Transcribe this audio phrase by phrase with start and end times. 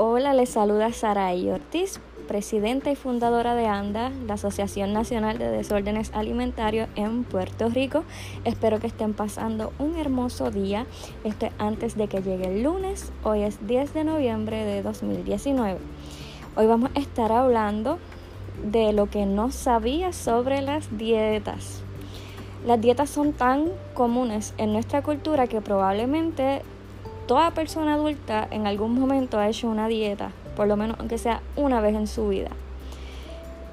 [0.00, 1.98] Hola, les saluda Saraí Ortiz,
[2.28, 8.04] presidenta y fundadora de ANDA, la Asociación Nacional de Desórdenes Alimentarios en Puerto Rico.
[8.44, 10.86] Espero que estén pasando un hermoso día.
[11.24, 13.10] Esto antes de que llegue el lunes.
[13.24, 15.78] Hoy es 10 de noviembre de 2019.
[16.54, 17.98] Hoy vamos a estar hablando
[18.62, 21.82] de lo que no sabía sobre las dietas.
[22.64, 26.62] Las dietas son tan comunes en nuestra cultura que probablemente
[27.28, 31.42] toda persona adulta en algún momento ha hecho una dieta, por lo menos aunque sea
[31.56, 32.48] una vez en su vida.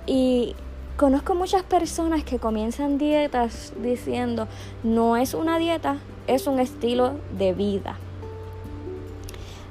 [0.06, 0.56] Y
[0.98, 4.50] conozco muchas personas que comienzan dietas diciendo,
[4.84, 5.98] no es una dieta,
[6.28, 7.98] es un estilo de vida.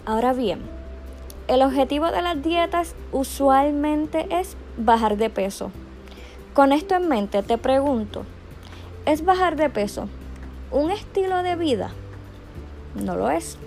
[0.06, 0.60] Ahora bien,
[1.46, 5.70] el objetivo de las dietas usualmente es bajar de peso.
[6.54, 8.24] Con esto en mente te pregunto,
[9.04, 10.08] ¿es bajar de peso
[10.70, 11.90] un estilo de vida?
[12.94, 13.58] No lo es.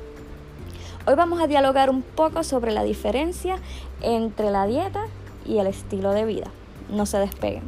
[1.10, 3.60] Hoy vamos a dialogar un poco sobre la diferencia
[4.02, 5.06] entre la dieta
[5.46, 6.52] y el estilo de vida.
[6.90, 7.64] No se despeguen.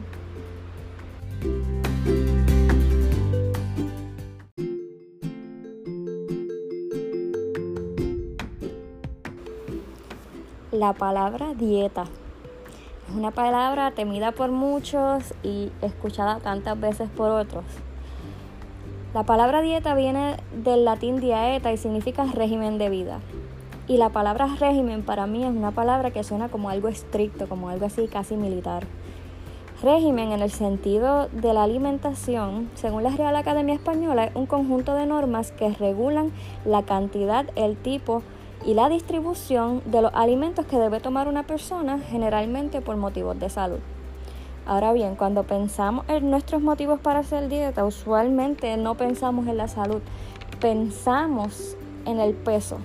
[10.74, 12.08] La palabra dieta
[13.08, 17.64] es una palabra temida por muchos y escuchada tantas veces por otros.
[19.12, 23.22] La palabra dieta viene del latín dieta y significa régimen de vida.
[23.88, 27.70] Y la palabra régimen para mí es una palabra que suena como algo estricto, como
[27.70, 28.86] algo así casi militar.
[29.82, 34.94] Régimen en el sentido de la alimentación, según la Real Academia Española, es un conjunto
[34.94, 36.32] de normas que regulan
[36.64, 38.22] la cantidad, el tipo
[38.64, 43.50] y la distribución de los alimentos que debe tomar una persona generalmente por motivos de
[43.50, 43.80] salud.
[44.70, 49.68] Ahora bien, cuando pensamos en nuestros motivos para hacer dieta, usualmente no pensamos en la
[49.68, 50.00] salud,
[50.62, 51.76] pensamos
[52.06, 52.78] en el peso.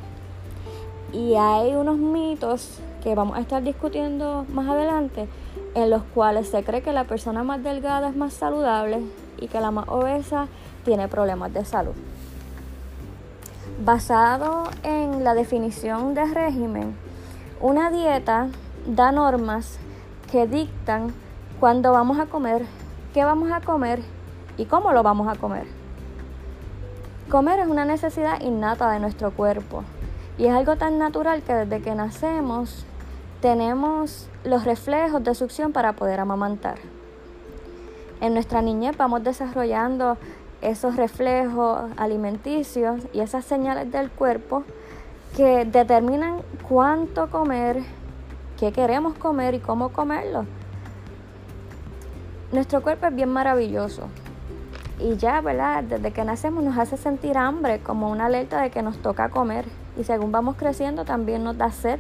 [1.12, 5.28] Y hay unos mitos que vamos a estar discutiendo más adelante
[5.74, 9.02] en los cuales se cree que la persona más delgada es más saludable
[9.36, 10.48] y que la más obesa
[10.86, 11.92] tiene problemas de salud.
[13.84, 16.96] Basado en la definición de régimen,
[17.61, 18.48] una dieta
[18.86, 19.78] da normas
[20.33, 21.12] que dictan
[21.60, 22.64] cuándo vamos a comer,
[23.12, 24.00] qué vamos a comer
[24.56, 25.66] y cómo lo vamos a comer.
[27.30, 29.82] Comer es una necesidad innata de nuestro cuerpo
[30.36, 32.84] y es algo tan natural que desde que nacemos
[33.40, 36.78] tenemos los reflejos de succión para poder amamantar.
[38.20, 40.16] En nuestra niñez vamos desarrollando
[40.60, 44.64] esos reflejos alimenticios y esas señales del cuerpo
[45.36, 47.82] que determinan cuánto comer,
[48.58, 50.46] qué queremos comer y cómo comerlo.
[52.54, 54.02] Nuestro cuerpo es bien maravilloso
[55.00, 55.82] y ya, ¿verdad?
[55.82, 59.64] Desde que nacemos nos hace sentir hambre como una alerta de que nos toca comer
[59.98, 61.98] y según vamos creciendo también nos da sed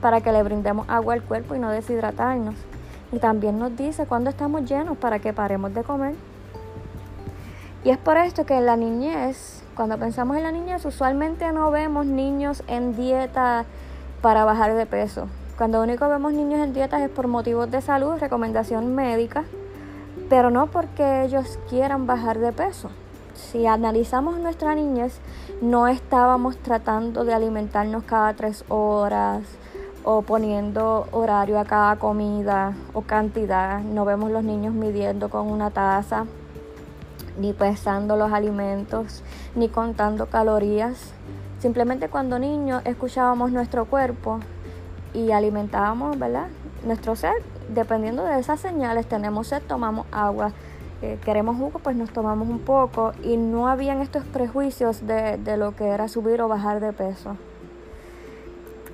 [0.00, 2.56] para que le brindemos agua al cuerpo y no deshidratarnos.
[3.12, 6.16] Y también nos dice cuando estamos llenos para que paremos de comer.
[7.84, 11.70] Y es por esto que en la niñez, cuando pensamos en la niñez, usualmente no
[11.70, 13.64] vemos niños en dieta
[14.22, 15.28] para bajar de peso.
[15.56, 19.44] Cuando único vemos niños en dietas es por motivos de salud, recomendación médica
[20.34, 22.90] pero no porque ellos quieran bajar de peso.
[23.34, 25.20] Si analizamos nuestra niñez,
[25.62, 29.44] no estábamos tratando de alimentarnos cada tres horas
[30.02, 33.78] o poniendo horario a cada comida o cantidad.
[33.78, 36.26] No vemos los niños midiendo con una taza,
[37.38, 39.22] ni pesando los alimentos,
[39.54, 41.12] ni contando calorías.
[41.60, 44.40] Simplemente cuando niños escuchábamos nuestro cuerpo
[45.12, 46.48] y alimentábamos, ¿verdad?
[46.84, 50.52] Nuestro ser dependiendo de esas señales, tenemos sed, tomamos agua.
[51.02, 53.12] Eh, queremos jugo, pues nos tomamos un poco.
[53.22, 57.36] Y no habían estos prejuicios de, de lo que era subir o bajar de peso.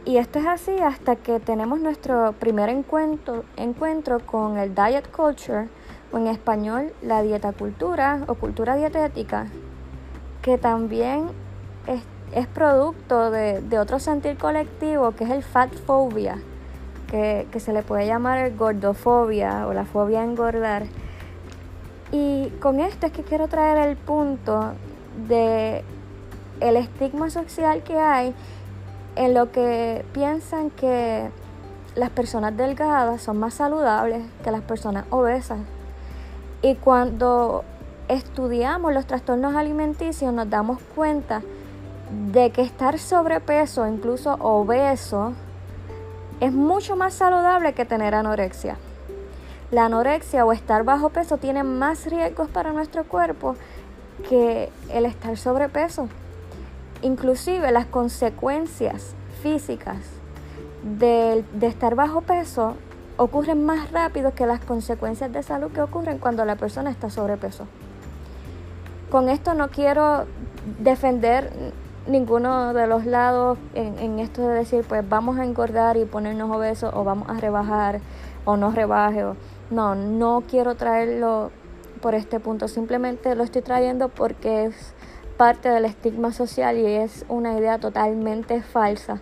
[0.05, 5.69] Y esto es así hasta que tenemos nuestro primer encuentro, encuentro con el diet culture,
[6.13, 9.47] o en español la dieta cultura o cultura dietética,
[10.43, 11.29] que también
[11.87, 16.39] es, producto de, de, otro sentir colectivo que es el fat phobia,
[17.11, 20.85] que, se le puede llamar gordofobia o la fobia a engordar.
[22.13, 24.73] Y con esto es que quiero traer el punto
[25.29, 25.85] de
[26.61, 28.35] el estigma social que hay
[29.17, 31.31] en lo que piensan que
[31.95, 35.59] las personas delgadas son más saludables que las personas obesas.
[36.63, 37.65] Y cuando
[38.09, 41.43] estudiamos los trastornos alimenticios nos damos cuenta
[42.33, 45.33] de que estar sobrepeso, incluso obeso,
[46.41, 48.77] es mucho más saludable que tener anorexia.
[49.71, 53.55] La anorexia o estar bajo peso tiene más riesgos para nuestro cuerpo
[54.29, 56.09] que el estar sobrepeso.
[57.03, 59.99] Inclusive las consecuencias físicas
[60.99, 62.75] de, de estar bajo peso
[63.17, 67.67] ocurren más rápido que las consecuencias de salud que ocurren cuando la persona está sobrepeso.
[69.11, 70.25] Con esto no quiero
[70.79, 71.53] defender
[72.07, 76.93] ninguno de los lados en, esto de decir, pues vamos a engordar y ponernos obesos
[76.95, 78.01] o vamos a rebajar
[78.45, 79.25] o no rebaje.
[79.71, 81.51] no, no quiero traerlo
[82.01, 84.95] por este punto, simplemente lo estoy trayendo porque es
[85.37, 89.21] parte del estigma social y es una idea totalmente falsa.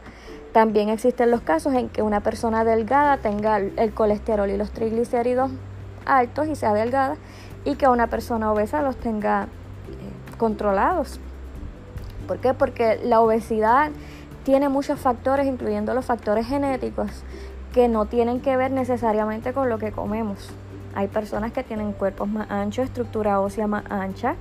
[0.53, 5.51] También existen los casos en que una persona delgada tenga el colesterol y los triglicéridos
[6.07, 7.17] altos y sea delgada
[7.65, 11.21] y que una persona obesa los tenga eh, controlados.
[12.29, 12.53] ¿Por qué?
[12.53, 13.91] Porque la obesidad
[14.45, 17.11] tiene muchos factores, incluyendo los factores genéticos,
[17.73, 20.51] que no tienen que ver necesariamente con lo que comemos.
[20.95, 24.37] Hay personas que tienen cuerpos más anchos, estructura ósea más ancha,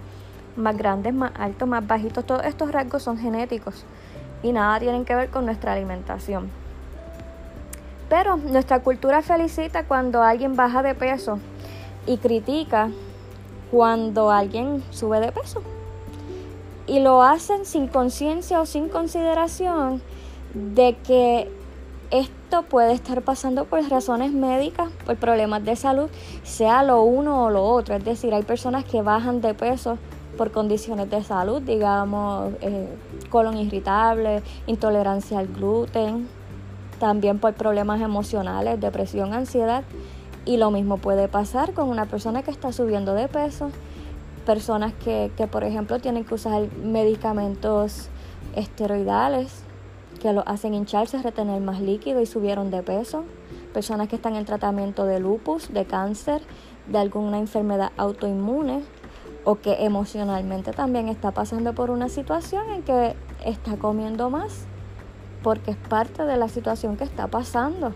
[0.57, 2.25] más grandes, más altos, más bajitos.
[2.25, 3.85] Todos estos rasgos son genéticos
[4.43, 6.49] y nada tienen que ver con nuestra alimentación.
[8.09, 11.39] Pero nuestra cultura felicita cuando alguien baja de peso
[12.05, 12.89] y critica
[13.71, 15.61] cuando alguien sube de peso
[16.87, 20.01] y lo hacen sin conciencia o sin consideración
[20.53, 21.51] de que
[22.09, 26.09] esto puede estar pasando por razones médicas, por problemas de salud,
[26.43, 27.95] sea lo uno o lo otro.
[27.95, 29.97] Es decir, hay personas que bajan de peso
[30.37, 32.87] por condiciones de salud, digamos, eh,
[33.29, 36.29] colon irritable, intolerancia al gluten,
[36.99, 39.83] también por problemas emocionales, depresión, ansiedad.
[40.45, 43.71] Y lo mismo puede pasar con una persona que está subiendo de peso
[44.47, 48.07] personas que, que, por ejemplo, tienen que usar medicamentos
[48.55, 49.63] esteroidales
[50.21, 53.25] que lo hacen hincharse, retener más líquido y subieron de peso.
[53.73, 56.41] Personas que están en tratamiento de lupus, de cáncer,
[56.87, 58.83] de alguna enfermedad autoinmune
[59.43, 64.65] o que emocionalmente también está pasando por una situación en que está comiendo más
[65.43, 67.93] porque es parte de la situación que está pasando.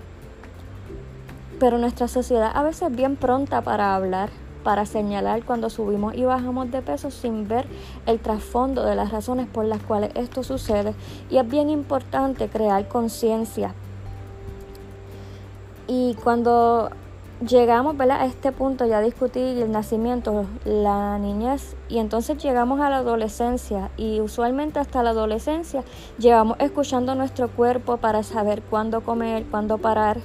[1.62, 4.30] Pero nuestra sociedad a veces es bien pronta para hablar
[4.64, 7.68] para señalar cuando subimos y bajamos de peso sin ver
[8.06, 10.94] el trasfondo de las razones por las cuales esto sucede.
[11.30, 13.74] Y es bien importante crear conciencia.
[15.88, 16.90] Y cuando
[17.46, 22.98] llegamos a este punto, ya discutí el nacimiento, la niñez, y entonces llegamos a la
[22.98, 25.84] adolescencia, y usualmente hasta la adolescencia
[26.20, 30.20] llevamos escuchando nuestro cuerpo para saber cuándo comer, cuándo parar,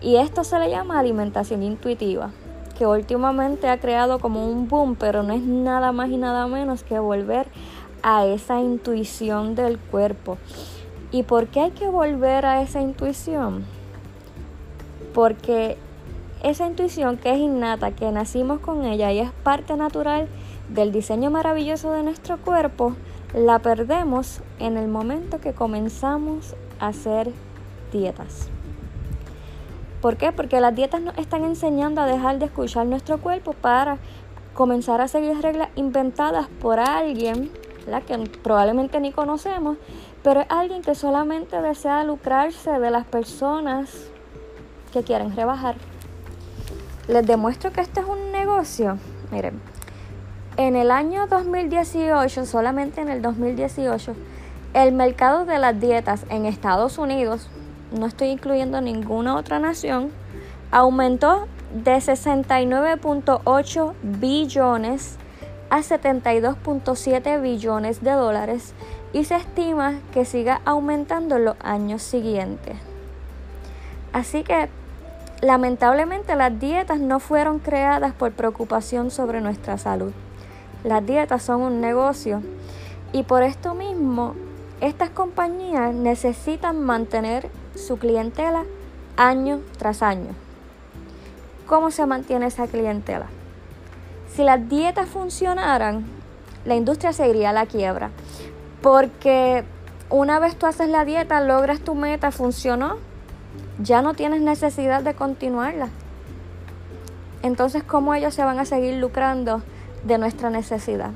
[0.00, 2.30] y esto se le llama alimentación intuitiva
[2.76, 6.82] que últimamente ha creado como un boom, pero no es nada más y nada menos
[6.82, 7.46] que volver
[8.02, 10.38] a esa intuición del cuerpo.
[11.10, 13.64] ¿Y por qué hay que volver a esa intuición?
[15.14, 15.76] Porque
[16.42, 20.28] esa intuición que es innata, que nacimos con ella y es parte natural
[20.68, 22.94] del diseño maravilloso de nuestro cuerpo,
[23.34, 27.32] la perdemos en el momento que comenzamos a hacer
[27.92, 28.50] dietas.
[30.00, 30.32] ¿Por qué?
[30.32, 33.98] Porque las dietas nos están enseñando a dejar de escuchar nuestro cuerpo para
[34.54, 37.50] comenzar a seguir reglas inventadas por alguien
[37.86, 39.76] la que probablemente ni conocemos,
[40.22, 43.90] pero es alguien que solamente desea lucrarse de las personas
[44.92, 45.76] que quieren rebajar.
[47.08, 48.98] Les demuestro que este es un negocio.
[49.30, 49.60] Miren,
[50.56, 54.14] en el año 2018, solamente en el 2018,
[54.74, 57.48] el mercado de las dietas en Estados Unidos
[57.96, 60.10] no estoy incluyendo ninguna otra nación,
[60.70, 65.16] aumentó de 69.8 billones
[65.70, 68.72] a 72.7 billones de dólares
[69.12, 72.76] y se estima que siga aumentando en los años siguientes.
[74.12, 74.68] Así que
[75.40, 80.12] lamentablemente las dietas no fueron creadas por preocupación sobre nuestra salud.
[80.84, 82.42] Las dietas son un negocio
[83.12, 84.34] y por esto mismo
[84.80, 88.64] estas compañías necesitan mantener su clientela
[89.16, 90.34] año tras año.
[91.66, 93.26] ¿Cómo se mantiene esa clientela?
[94.34, 96.04] Si las dietas funcionaran,
[96.64, 98.10] la industria se iría a la quiebra.
[98.82, 99.64] Porque
[100.10, 102.98] una vez tú haces la dieta, logras tu meta, funcionó,
[103.80, 105.88] ya no tienes necesidad de continuarla.
[107.42, 109.62] Entonces, ¿cómo ellos se van a seguir lucrando
[110.04, 111.10] de nuestra necesidad?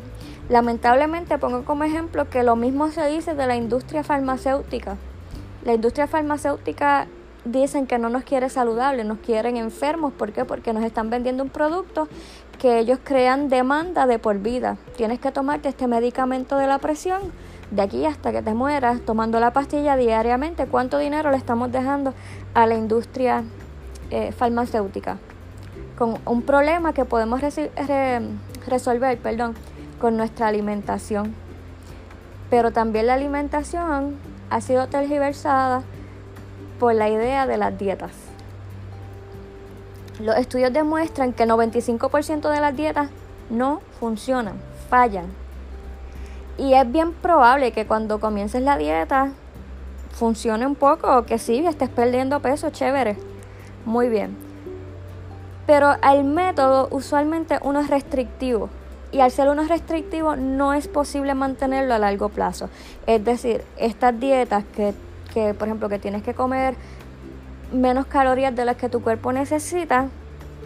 [0.49, 4.97] Lamentablemente pongo como ejemplo que lo mismo se dice de la industria farmacéutica.
[5.65, 7.07] La industria farmacéutica
[7.45, 10.13] dicen que no nos quiere saludables, nos quieren enfermos.
[10.13, 10.45] ¿Por qué?
[10.45, 12.09] Porque nos están vendiendo un producto
[12.59, 14.77] que ellos crean demanda de por vida.
[14.97, 17.21] Tienes que tomarte este medicamento de la presión
[17.71, 20.67] de aquí hasta que te mueras, tomando la pastilla diariamente.
[20.67, 22.15] ¿Cuánto dinero le estamos dejando
[22.55, 23.45] a la industria
[24.11, 25.19] eh, farmacéutica?
[25.97, 27.43] Con un problema que podemos
[28.67, 29.55] resolver perdón,
[30.01, 31.35] con nuestra alimentación.
[32.49, 34.17] Pero también la alimentación
[34.51, 35.83] ha sido tergiversada
[36.79, 38.13] por la idea de las dietas.
[40.19, 43.09] Los estudios demuestran que el 95% de las dietas
[43.49, 44.55] no funcionan,
[44.89, 45.27] fallan.
[46.59, 49.31] Y es bien probable que cuando comiences la dieta
[50.13, 53.17] funcione un poco o que sí, estés perdiendo peso, chévere.
[53.87, 54.37] Muy bien.
[55.67, 58.69] Pero el método usualmente uno es restrictivo.
[59.13, 62.69] Y al ser uno restrictivo no es posible mantenerlo a largo plazo.
[63.07, 64.95] Es decir, estas dietas que,
[65.33, 66.75] que por ejemplo, que tienes que comer
[67.73, 70.09] menos calorías de las que tu cuerpo necesita,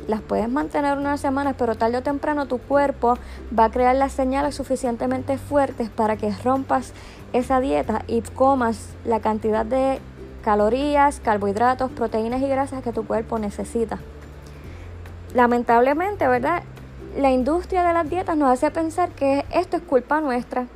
[0.08, 3.16] las puedes mantener unas semanas, pero tarde o temprano tu cuerpo
[3.58, 6.92] va a crear las señales suficientemente fuertes para que rompas
[7.32, 10.00] esa dieta y comas la cantidad de
[10.44, 13.98] calorías, carbohidratos, proteínas y grasas que tu cuerpo necesita.
[15.32, 16.62] Lamentablemente, ¿verdad?
[17.16, 20.66] La industria de las dietas nos hace pensar que esto es culpa nuestra,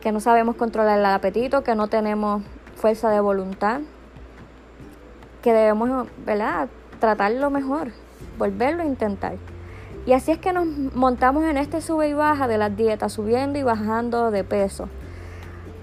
[0.00, 2.42] que no sabemos controlar el apetito, que no tenemos
[2.76, 3.80] fuerza de voluntad,
[5.42, 6.68] que debemos, ¿verdad?
[6.98, 7.92] Tratarlo mejor
[8.40, 9.34] volverlo a intentar.
[10.06, 13.58] Y así es que nos montamos en este sube y baja de las dietas, subiendo
[13.58, 14.88] y bajando de peso.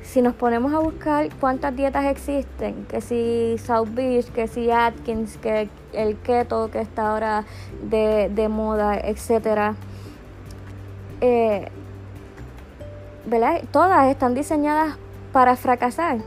[0.08, 5.38] Si nos ponemos a buscar cuántas dietas existen, que si South Beach, que si Atkins,
[5.38, 7.46] que el keto que está ahora
[7.84, 9.76] de, moda, etcétera,
[11.22, 11.70] eh,
[13.72, 14.98] Todas están diseñadas
[15.34, 16.20] para fracasar.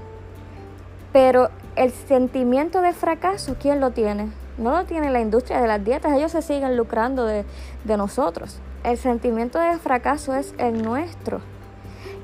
[1.14, 4.28] Pero el sentimiento de fracaso, ¿quién lo tiene?
[4.60, 7.44] no lo tiene la industria de las dietas, ellos se siguen lucrando de,
[7.84, 8.60] nosotros.
[8.84, 11.40] El sentimiento de fracaso es el nuestro.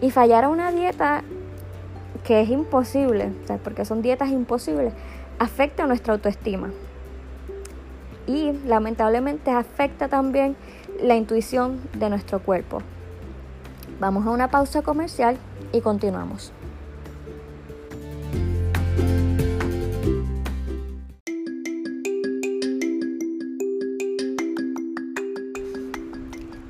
[0.01, 1.23] Y fallar a una dieta
[2.27, 3.31] que es imposible,
[3.63, 4.93] porque son dietas imposibles,
[5.39, 6.71] afecta nuestra autoestima.
[8.27, 10.57] Y lamentablemente afecta también
[11.01, 12.83] la intuición de nuestro cuerpo.
[14.01, 15.37] Vamos a una pausa comercial
[15.73, 16.53] y continuamos.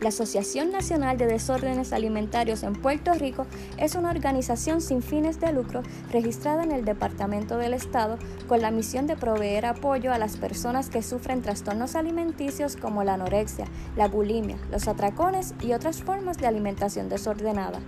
[0.06, 3.44] La Asociación Nacional de Desórdenes Alimentarios en Puerto Rico
[3.76, 5.82] es una organización sin fines de lucro
[6.12, 10.90] registrada en el Departamento del Estado con la misión de proveer apoyo a las personas
[10.90, 13.64] que sufren trastornos alimenticios como la anorexia,
[13.96, 17.80] la bulimia, los atracones y otras formas de alimentación desordenada.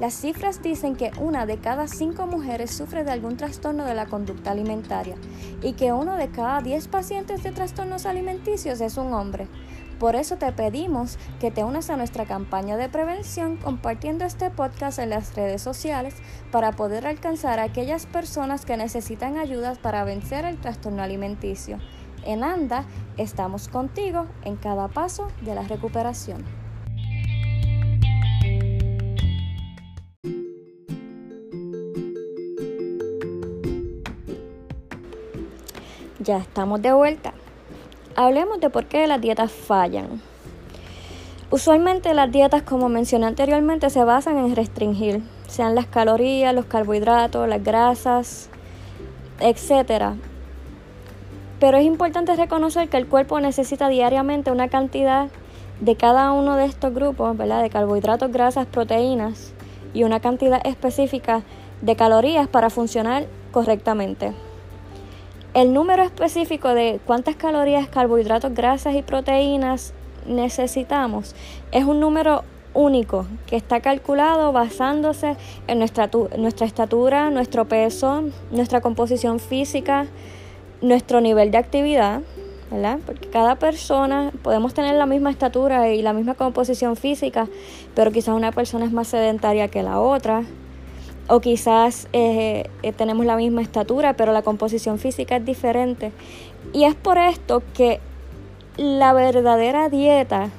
[0.00, 4.06] Las cifras dicen que una de cada cinco mujeres sufre de algún trastorno de la
[4.06, 5.14] conducta alimentaria
[5.62, 9.46] y que uno de cada diez pacientes de trastornos alimenticios es un hombre.
[10.00, 14.98] Por eso te pedimos que te unas a nuestra campaña de prevención compartiendo este podcast
[14.98, 16.14] en las redes sociales
[16.50, 21.76] para poder alcanzar a aquellas personas que necesitan ayuda para vencer el trastorno alimenticio.
[22.24, 22.86] En ANDA
[23.18, 26.46] estamos contigo en cada paso de la recuperación.
[36.20, 37.34] Ya estamos de vuelta.
[38.16, 40.20] Hablemos de por qué las dietas fallan.
[41.50, 47.48] Usualmente las dietas, como mencioné anteriormente, se basan en restringir, sean las calorías, los carbohidratos,
[47.48, 48.50] las grasas,
[49.40, 50.14] etc.
[51.60, 55.28] Pero es importante reconocer que el cuerpo necesita diariamente una cantidad
[55.80, 57.62] de cada uno de estos grupos, ¿verdad?
[57.62, 59.52] De carbohidratos, grasas, proteínas
[59.94, 61.42] y una cantidad específica
[61.80, 64.32] de calorías para funcionar correctamente.
[65.52, 69.92] El número específico de cuántas calorías, carbohidratos, grasas y proteínas
[70.24, 71.34] necesitamos
[71.72, 78.80] es un número único que está calculado basándose en nuestra, nuestra estatura, nuestro peso, nuestra
[78.80, 80.06] composición física,
[80.82, 82.20] nuestro nivel de actividad,
[82.70, 83.00] ¿verdad?
[83.04, 87.48] Porque cada persona podemos tener la misma estatura y la misma composición física,
[87.96, 90.44] pero quizás una persona es más sedentaria que la otra,
[91.30, 96.10] o quizás eh, eh, tenemos la misma estatura, pero la composición física es diferente.
[96.72, 98.00] Y es por esto que
[98.76, 100.50] la verdadera dieta,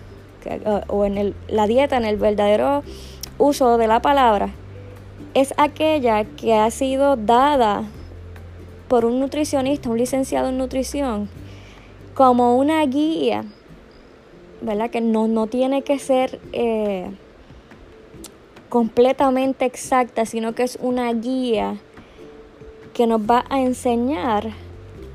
[0.87, 2.83] o en el, la dieta en el verdadero
[3.37, 4.49] uso de la palabra,
[5.33, 7.83] es aquella que ha sido dada
[8.87, 11.29] por un nutricionista, un licenciado en nutrición,
[12.13, 13.43] como una guía,
[14.61, 14.89] ¿verdad?
[14.89, 16.39] Que no, no tiene que ser...
[16.53, 17.11] Eh,
[18.71, 21.75] completamente exacta, sino que es una guía
[22.93, 24.51] que nos va a enseñar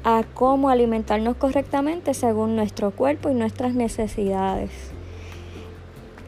[0.05, 4.71] a cómo alimentarnos correctamente según nuestro cuerpo y nuestras necesidades.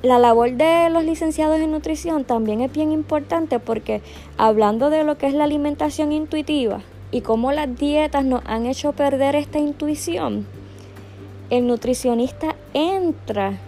[0.01, 4.01] La labor de los licenciados en nutrición también es bien importante porque
[4.39, 6.81] hablando de lo que es la alimentación intuitiva
[7.11, 10.47] y cómo las dietas nos han hecho perder esta intuición,
[11.51, 13.59] el nutricionista entra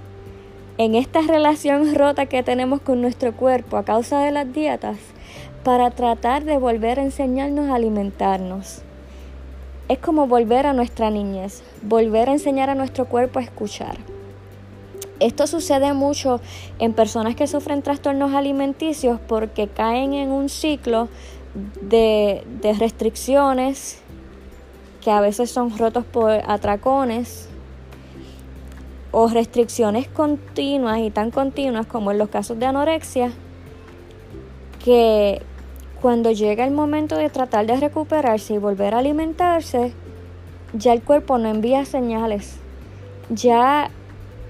[0.81, 4.97] en esta relación rota que tenemos con nuestro cuerpo a causa de las dietas
[5.63, 8.81] para tratar de volver a enseñarnos a alimentarnos.
[9.91, 13.99] Es como volver a nuestra niñez, volver a enseñar a nuestro cuerpo a escuchar.
[15.19, 16.41] Esto sucede mucho
[16.79, 21.11] en personas que sufren trastornos alimenticios porque caen en un ciclo
[21.83, 22.43] de,
[22.79, 24.01] restricciones
[25.05, 27.50] que a veces son rotos por atracones
[29.13, 33.33] o restricciones continuas y tan continuas como en los casos de anorexia,
[34.85, 35.43] que
[36.01, 39.93] cuando llega el momento de tratar de recuperarse y volver a alimentarse,
[40.73, 42.57] ya el cuerpo no envía señales.
[43.29, 43.91] Ya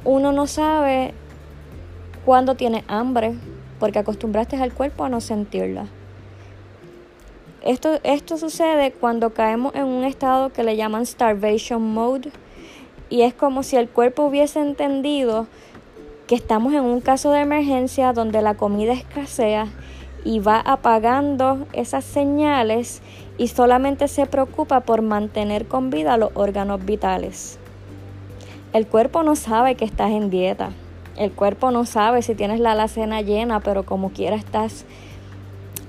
[0.04, 1.12] uno no sabe
[2.24, 3.34] cuándo tiene hambre,
[3.78, 5.86] porque acostumbraste al cuerpo a no sentirla.
[7.62, 12.30] Esto, esto sucede cuando caemos en un estado que le llaman starvation mode
[13.10, 15.48] y es como si el cuerpo hubiese entendido
[16.26, 19.66] que estamos en un caso de emergencia donde la comida escasea
[20.24, 23.02] y va apagando esas señales
[23.36, 27.58] y solamente se preocupa por mantener con vida los órganos vitales.
[28.72, 30.70] El cuerpo no sabe que estás en dieta.
[31.16, 34.84] El cuerpo no sabe si tienes la alacena llena, pero como quiera estás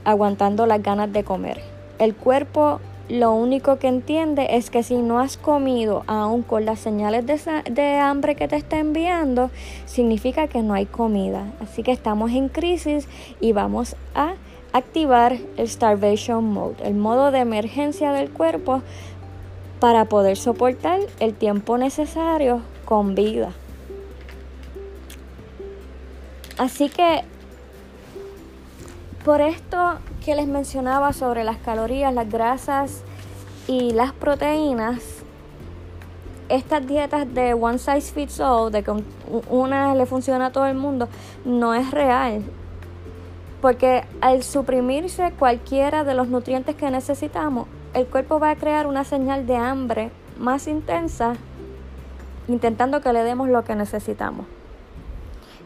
[0.04, 1.62] aguantando las ganas de comer.
[2.00, 2.82] El cuerpo
[3.12, 7.98] lo único que entiende es que si no has comido aún con las señales de,
[7.98, 9.52] hambre que te está enviando,
[9.86, 11.52] significa que no hay comida.
[11.60, 13.10] Así que estamos en crisis
[13.42, 14.36] y vamos a
[14.72, 18.82] activar el starvation mode, el modo de emergencia del cuerpo
[19.82, 23.52] para poder soportar el tiempo necesario con vida.
[26.58, 27.24] Así que
[29.26, 33.02] por esto que les mencionaba sobre las calorías, las grasas
[33.68, 35.02] y las proteínas,
[36.48, 38.92] estas dietas de one size fits all, de que
[39.50, 41.08] una le funciona a todo el mundo,
[41.44, 42.44] no es real.
[43.62, 49.04] Porque al suprimirse cualquiera de los nutrientes que necesitamos, el cuerpo va a crear una
[49.04, 51.36] señal de hambre más intensa,
[52.48, 54.46] intentando que le demos lo que necesitamos.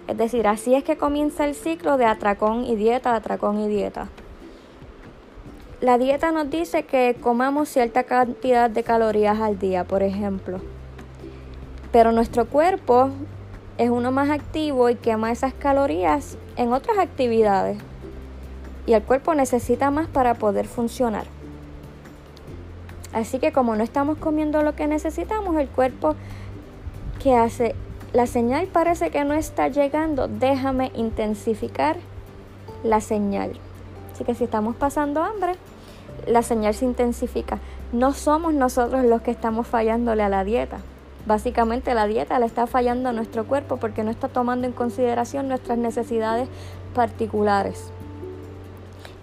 [0.07, 4.07] Es decir, así es que comienza el ciclo de atracón y dieta, atracón y dieta.
[5.81, 10.61] La dieta nos dice que comamos cierta cantidad de calorías al día, por ejemplo.
[11.91, 13.09] Pero nuestro cuerpo
[13.77, 17.77] es uno más activo y quema esas calorías en otras actividades.
[18.87, 21.25] Y el cuerpo necesita más para poder funcionar.
[23.11, 26.15] Así que como no estamos comiendo lo que necesitamos, el cuerpo
[27.21, 27.75] que hace
[28.13, 31.97] la señal parece que no está llegando, déjame intensificar
[32.81, 33.59] la señal.
[34.15, 35.55] Así que si estamos pasando hambre,
[36.25, 37.59] la señal se intensifica.
[37.91, 40.77] No somos nosotros los que estamos fallándole a la dieta.
[41.25, 45.49] Básicamente la dieta le está fallando a nuestro cuerpo porque no está tomando en consideración
[45.49, 46.47] nuestras necesidades
[46.93, 47.91] particulares.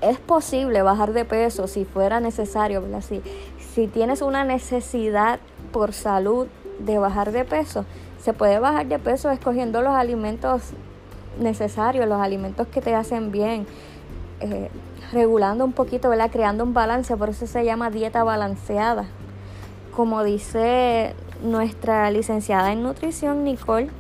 [0.03, 3.23] Es posible bajar de peso si fuera necesario, Si,
[3.73, 5.41] si tienes una necesidad
[5.73, 6.49] por salud
[6.81, 7.87] de bajar de peso,
[8.21, 10.75] se puede bajar de peso escogiendo los alimentos
[11.41, 13.67] necesarios, los alimentos que te hacen bien,
[14.43, 14.71] eh,
[15.13, 16.31] regulando un poquito, ¿verdad?
[16.31, 19.07] creando un balance, por eso se llama dieta balanceada.
[19.95, 23.91] Como dice nuestra licenciada en nutrición, Nicole,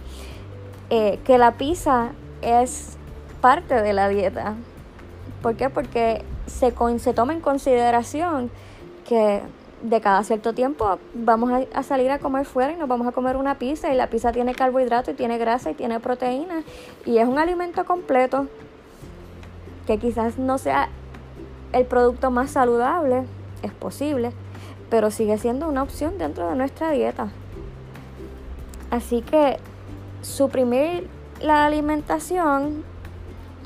[0.90, 2.96] eh, que la pizza es
[3.40, 4.54] parte de la dieta.
[5.42, 5.70] ¿Por qué?
[5.70, 6.72] Porque se,
[7.12, 8.50] toma en consideración
[9.06, 9.42] que
[9.82, 13.36] de cada cierto tiempo vamos a, salir a comer fuera y nos vamos a comer
[13.36, 16.62] una pizza y la pizza tiene carbohidrato y tiene grasa y tiene proteína
[17.04, 18.46] y es un alimento completo
[19.86, 20.88] que quizás no sea
[21.72, 23.24] el producto más saludable,
[23.62, 24.32] es posible,
[24.90, 27.28] pero sigue siendo una opción dentro de nuestra dieta.
[28.90, 29.58] Así que
[30.20, 31.08] suprimir
[31.40, 32.84] la alimentación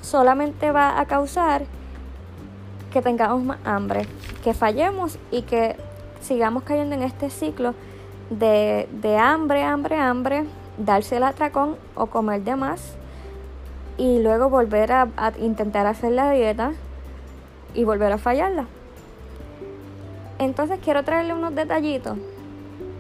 [0.01, 1.65] solamente va a causar
[2.93, 4.07] que tengamos más hambre,
[4.45, 5.77] que fallemos y que
[6.21, 7.75] sigamos cayendo en este ciclo
[8.31, 10.45] de, hambre, hambre, hambre,
[10.79, 12.97] darse el atracón o comer de más
[13.99, 15.09] y luego volver a,
[15.41, 16.73] intentar hacer la dieta
[17.75, 18.67] y volver a fallarla.
[20.39, 22.19] Entonces quiero traerle unos detallitos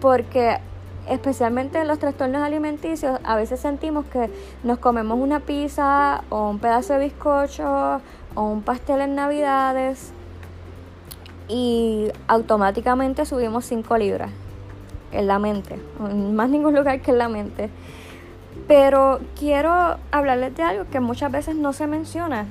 [0.00, 0.59] porque
[1.09, 4.30] especialmente en los trastornos alimenticios a veces sentimos que
[4.64, 8.00] nos comemos una pizza o un pedazo de bizcocho
[8.35, 10.12] o un pastel en navidades
[11.48, 14.30] y automáticamente subimos 5 libras
[15.12, 17.70] en la mente, en más ningún lugar que en la mente.
[18.68, 22.46] Pero quiero hablarles de algo que muchas veces no se menciona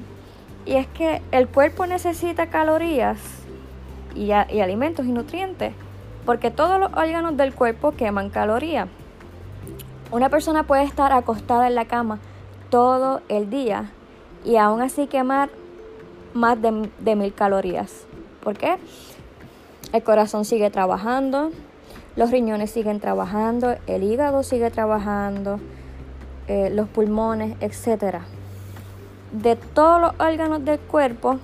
[0.65, 3.19] y es que el cuerpo necesita calorías
[4.15, 5.73] y, alimentos y nutrientes
[6.25, 8.88] porque todos los órganos del cuerpo queman calorías.
[10.12, 12.19] Una persona puede estar acostada en la cama
[12.69, 13.91] todo el día
[14.43, 15.49] y aún así quemar
[16.34, 18.06] más de, de mil calorías.
[18.41, 18.78] ¿Por qué?
[19.95, 21.51] el corazón sigue trabajando,
[22.17, 25.60] los riñones siguen trabajando, el hígado sigue trabajando,
[26.47, 28.17] eh, los pulmones, etc.
[29.31, 31.38] De todos los órganos del cuerpo,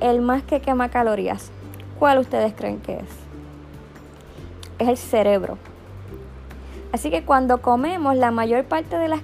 [0.00, 1.50] el más que quema calorías,
[1.98, 3.08] ¿cuál ustedes creen que es?
[4.78, 5.58] Es el cerebro.
[6.92, 9.20] Así que cuando comemos, la mayor parte de las,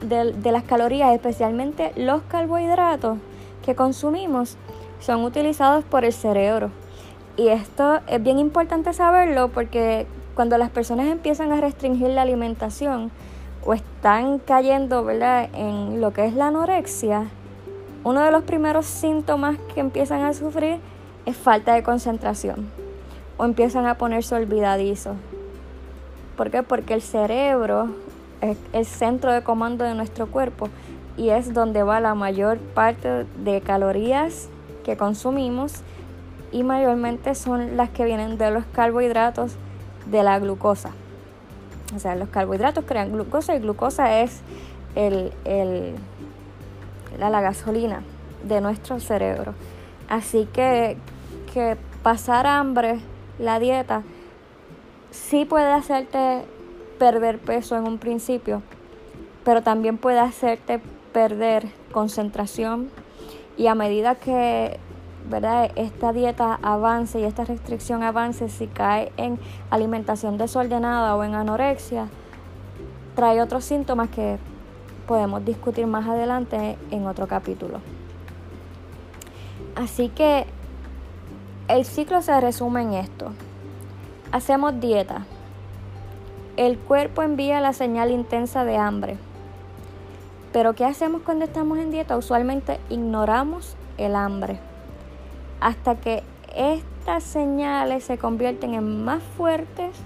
[0.00, 3.18] de las calorías, especialmente los carbohidratos
[3.64, 4.56] que consumimos,
[5.00, 6.70] son utilizados por el cerebro.
[7.36, 13.12] Y esto es bien importante saberlo porque cuando las personas empiezan a restringir la alimentación
[13.64, 15.48] o están cayendo ¿verdad?
[15.52, 17.26] en lo que es la anorexia,
[18.04, 20.78] uno de los primeros síntomas que empiezan a sufrir
[21.26, 22.70] es falta de concentración
[23.36, 25.16] o empiezan a ponerse olvidadizos.
[26.36, 26.62] ¿Por qué?
[26.62, 27.88] Porque el cerebro
[28.40, 30.68] es el centro de comando de nuestro cuerpo
[31.16, 34.48] y es donde va la mayor parte de calorías
[34.84, 35.82] que consumimos
[36.52, 39.56] y mayormente son las que vienen de los carbohidratos
[40.06, 40.92] de la glucosa.
[41.94, 44.40] O sea, los carbohidratos crean glucosa y glucosa es
[44.94, 45.32] el,
[47.18, 48.02] la, la, gasolina
[48.44, 49.54] de nuestro cerebro.
[50.08, 50.96] Así que,
[51.52, 53.00] que pasar hambre,
[53.38, 54.02] la dieta,
[55.10, 56.42] sí puede hacerte
[56.98, 58.62] perder peso en un principio,
[59.44, 60.80] pero también puede hacerte
[61.12, 62.90] perder concentración
[63.56, 64.78] y a medida que
[65.28, 65.70] ¿verdad?
[65.76, 69.38] esta dieta avance y esta restricción avance, si cae en
[69.70, 72.08] alimentación desordenada o en anorexia,
[73.14, 74.38] trae otros síntomas que
[75.06, 77.80] podemos discutir más adelante en otro capítulo.
[79.74, 80.46] Así que
[81.68, 83.32] el ciclo se resume en esto.
[84.32, 85.24] Hacemos dieta.
[86.56, 89.16] El cuerpo envía la señal intensa de hambre.
[90.52, 92.16] Pero ¿qué hacemos cuando estamos en dieta?
[92.16, 94.58] Usualmente ignoramos el hambre
[95.60, 96.22] hasta que
[96.56, 99.96] estas señales se convierten en más fuertes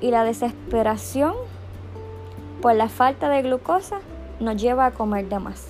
[0.00, 1.34] y la desesperación
[2.60, 3.98] por la falta de glucosa
[4.40, 5.68] nos lleva a comer de más.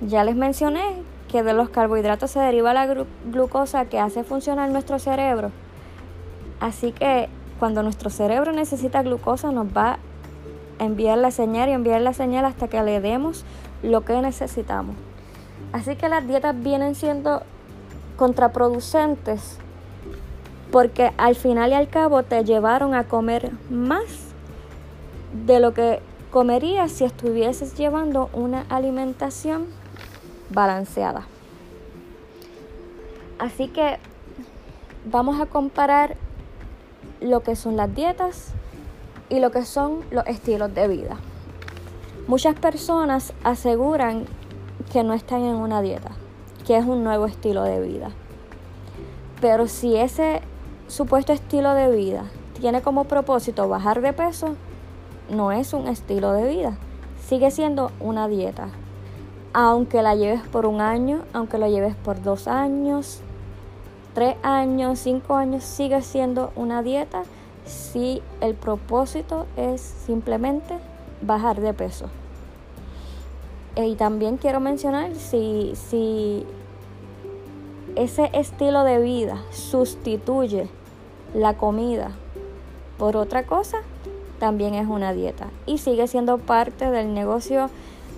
[0.00, 0.82] Ya les mencioné
[1.28, 2.86] que de los carbohidratos se deriva la
[3.30, 5.50] glucosa que hace funcionar nuestro cerebro.
[6.60, 9.98] Así que cuando nuestro cerebro necesita glucosa nos va
[10.78, 13.44] a enviar la señal y enviar la señal hasta que le demos
[13.82, 14.96] lo que necesitamos.
[15.72, 17.42] Así que las dietas vienen siendo
[18.18, 19.58] contraproducentes
[20.72, 24.04] porque al final y al cabo te llevaron a comer más
[25.46, 26.00] de lo que
[26.30, 29.66] comerías si estuvieses llevando una alimentación
[30.50, 31.26] balanceada.
[33.38, 33.98] Así que
[35.10, 36.16] vamos a comparar
[37.20, 38.52] lo que son las dietas
[39.30, 41.16] y lo que son los estilos de vida.
[42.26, 44.26] Muchas personas aseguran
[44.92, 46.10] que no están en una dieta
[46.68, 48.10] que es un nuevo estilo de vida.
[49.40, 50.42] Pero si ese
[50.86, 52.24] supuesto estilo de vida
[52.60, 54.54] tiene como propósito bajar de peso,
[55.30, 56.76] no es un estilo de vida,
[57.26, 58.68] sigue siendo una dieta.
[59.54, 63.22] Aunque la lleves por un año, aunque lo lleves por dos años,
[64.12, 67.22] tres años, cinco años, sigue siendo una dieta
[67.64, 70.78] si el propósito es simplemente
[71.22, 72.10] bajar de peso.
[73.74, 76.44] Y también quiero mencionar si, si
[77.98, 80.68] ese estilo de vida sustituye
[81.34, 82.12] la comida
[82.96, 83.78] por otra cosa,
[84.38, 85.48] también es una dieta.
[85.66, 87.70] Y sigue siendo parte del negocio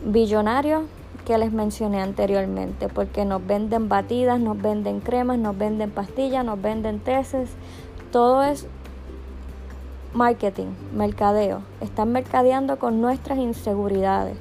[0.04, 0.82] billonario
[1.24, 6.60] que les mencioné anteriormente, porque nos venden batidas, nos venden cremas, nos venden pastillas, nos
[6.60, 7.48] venden tesis,
[8.12, 8.66] todo es
[10.12, 11.62] marketing, mercadeo.
[11.80, 14.36] Están mercadeando con nuestras inseguridades.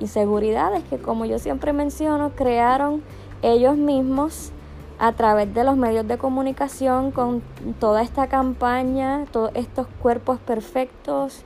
[0.00, 3.02] Inseguridades que, como yo siempre menciono, crearon
[3.42, 4.52] ellos mismos
[5.00, 7.42] a través de los medios de comunicación con
[7.80, 11.42] toda esta campaña, todos estos cuerpos perfectos,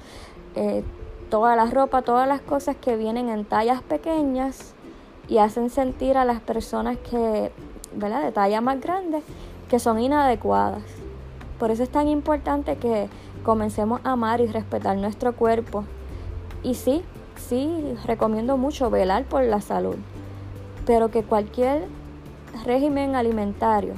[0.57, 0.83] eh,
[1.31, 4.75] toda la ropa, todas las cosas que vienen en tallas pequeñas
[5.29, 7.53] y hacen sentir a las personas que,
[7.95, 8.25] ¿verdad?
[8.25, 9.23] De talla más grande,
[9.69, 10.83] que son inadecuadas.
[11.61, 13.09] Por eso es tan importante que
[13.45, 15.85] comencemos a amar y respetar nuestro cuerpo.
[16.65, 17.05] Y sí,
[17.37, 19.97] sí, recomiendo mucho velar por la salud,
[20.87, 21.87] pero que cualquier
[22.65, 23.95] régimen alimentario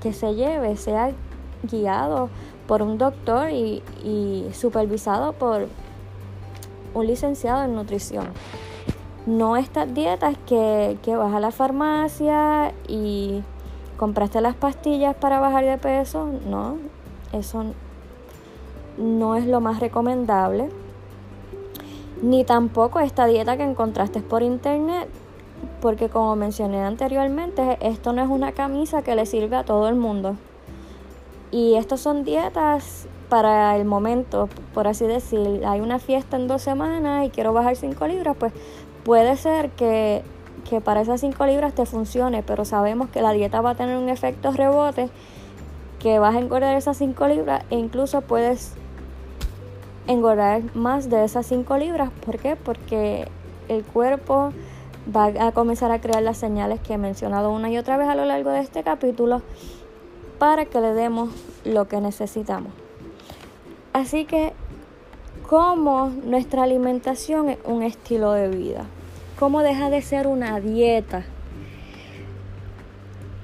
[0.00, 1.12] que se lleve sea
[1.62, 2.28] guiado
[2.66, 3.82] por un doctor y,
[4.52, 5.68] supervisado por
[6.94, 8.26] un licenciado en nutrición.
[9.26, 13.42] No estas dietas que, que vas a la farmacia y
[13.96, 16.76] compraste las pastillas para bajar de peso, no,
[17.32, 17.64] eso
[18.96, 20.68] no es lo más recomendable.
[22.22, 25.08] Ni tampoco esta dieta que encontraste por internet
[25.80, 29.94] porque como mencioné anteriormente, esto no es una camisa que le sirve a todo el
[29.94, 30.36] mundo.
[31.50, 35.62] Y estas son dietas para el momento, por así decir.
[35.66, 38.52] Hay una fiesta en dos semanas y quiero bajar 5 libras, pues
[39.04, 40.22] puede ser que,
[40.68, 43.96] que para esas 5 libras te funcione, pero sabemos que la dieta va a tener
[43.96, 45.08] un efecto rebote,
[45.98, 48.74] que vas a engordar esas 5 libras e incluso puedes
[50.06, 52.10] engordar más de esas 5 libras.
[52.24, 52.56] ¿Por qué?
[52.56, 53.28] Porque
[53.68, 54.52] el cuerpo
[55.14, 58.14] va a comenzar a crear las señales que he mencionado una y otra vez a
[58.14, 59.42] lo largo de este capítulo
[60.38, 61.30] para que le demos
[61.64, 62.72] lo que necesitamos.
[63.92, 64.52] Así que,
[65.48, 68.84] ¿cómo nuestra alimentación es un estilo de vida?
[69.38, 71.24] ¿Cómo deja de ser una dieta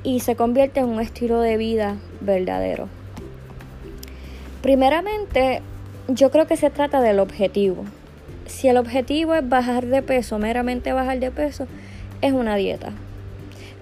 [0.02, 2.88] y se convierte en un estilo de vida verdadero?
[4.60, 5.62] Primeramente,
[6.08, 7.84] yo creo que se trata del objetivo
[8.46, 11.66] si el objetivo es bajar de peso, meramente bajar de peso,
[12.20, 12.92] es una dieta.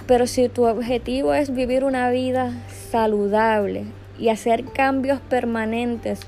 [0.06, 2.52] Pero si tu objetivo es vivir una vida
[2.90, 3.84] saludable
[4.18, 6.20] y hacer cambios permanentes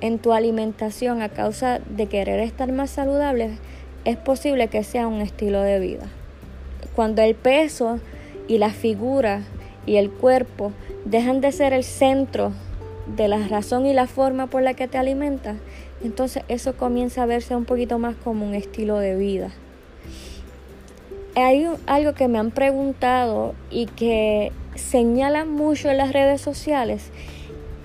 [0.00, 3.58] en tu alimentación a causa de querer estar más saludable,
[4.04, 6.06] es posible que sea un estilo de vida.
[6.94, 7.98] Cuando el peso
[8.48, 9.42] y la figura
[9.84, 10.72] y el cuerpo
[11.04, 12.52] dejan de ser el centro
[13.16, 15.56] de la razón y la forma por la que te alimentas,
[16.06, 19.50] entonces eso comienza a verse un poquito más como un estilo de vida.
[21.34, 27.10] Hay algo que me han preguntado y que señalan mucho en las redes sociales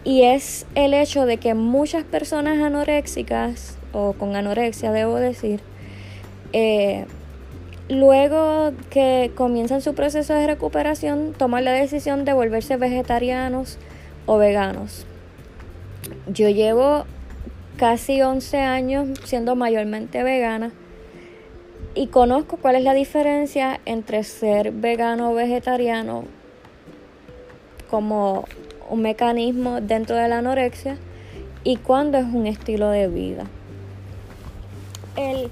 [0.03, 5.61] y es el hecho de que muchas personas anoréxicas o con anorexia debo decir
[6.53, 7.05] eh,
[7.87, 13.77] luego que comienzan su proceso de recuperación toman la decisión de volverse vegetarianos
[14.25, 15.05] o veganos
[16.27, 17.05] yo llevo
[17.81, 20.71] casi 11 años siendo mayormente vegana
[21.95, 26.25] y conozco cuál es la diferencia entre ser vegano o vegetariano
[27.89, 28.45] como
[28.87, 30.99] un mecanismo dentro de la anorexia
[31.63, 33.45] y cuando es un estilo de vida.
[35.15, 35.49] El,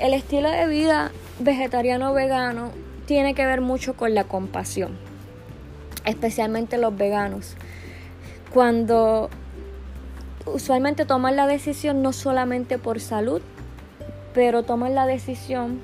[0.00, 2.70] el estilo de vida vegetariano o vegano
[3.04, 4.96] tiene que ver mucho con la compasión,
[6.06, 7.54] especialmente los veganos.
[8.50, 9.28] Cuando
[10.46, 13.42] usualmente toman la decisión no solamente por salud,
[14.34, 15.80] pero toman la decisión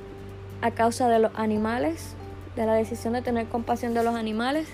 [0.61, 2.15] a causa de los animales,
[2.57, 4.69] de la decisión de tener compasión de los animales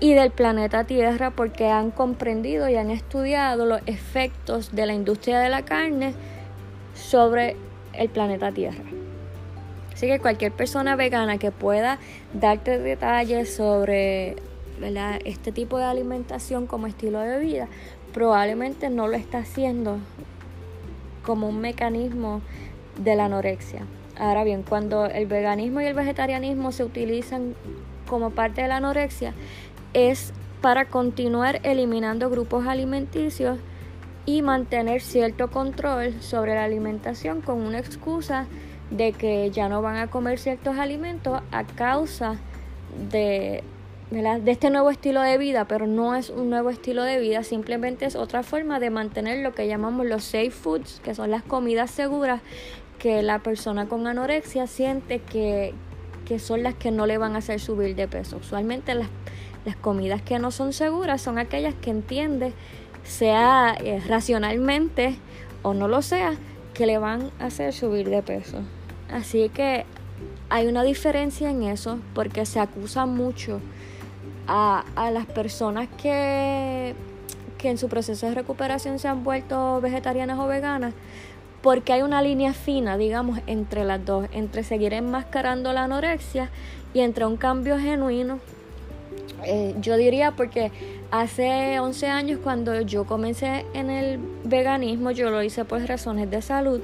[0.00, 5.40] y del planeta Tierra porque han comprendido y han estudiado los efectos de la industria
[5.40, 6.14] de la carne
[6.94, 7.56] sobre
[7.94, 8.84] el planeta Tierra.
[9.92, 11.98] Así que cualquier persona vegana que pueda
[12.34, 14.36] darte detalles sobre
[15.24, 17.68] este tipo de alimentación como estilo de vida,
[18.16, 19.98] probablemente no lo está haciendo
[21.22, 22.40] como un mecanismo
[22.96, 23.82] de la anorexia.
[24.18, 27.54] Ahora bien, cuando el veganismo y el vegetarianismo se utilizan
[28.08, 29.34] como parte de la anorexia,
[29.92, 33.58] es para continuar eliminando grupos alimenticios
[34.24, 38.46] y mantener cierto control sobre la alimentación con una excusa
[38.90, 42.36] de que ya no van a comer ciertos alimentos a causa
[43.10, 43.62] de
[44.10, 48.04] de este nuevo estilo de vida, pero no es un nuevo estilo de vida, simplemente
[48.04, 51.90] es otra forma de mantener lo que llamamos los safe foods, que son las comidas
[51.90, 52.40] seguras
[53.00, 55.74] que la persona con anorexia siente que,
[56.24, 58.36] que son las que no le van a hacer subir de peso.
[58.36, 59.08] Usualmente las,
[59.64, 62.52] las comidas que no son seguras son aquellas que entiende,
[63.02, 65.16] sea eh, racionalmente
[65.62, 66.36] o no lo sea,
[66.74, 68.60] que le van a hacer subir de peso.
[69.10, 69.84] Así que
[70.48, 73.60] hay una diferencia en eso porque se acusa mucho
[74.46, 76.94] a, las personas que,
[77.58, 80.94] que en su proceso de recuperación se han vuelto vegetarianas o veganas,
[81.62, 86.50] porque hay una línea fina, digamos, entre las dos, entre seguir enmascarando la anorexia
[86.94, 88.38] y entre un cambio genuino.
[89.44, 90.72] Eh, yo diría porque
[91.10, 96.42] hace 11 años cuando yo comencé en el veganismo, yo lo hice por razones de
[96.42, 96.80] salud